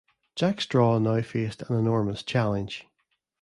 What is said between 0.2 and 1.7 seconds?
Jack Straw now faced